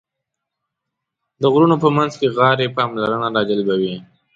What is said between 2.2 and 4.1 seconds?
غارې پاملرنه راجلبوي.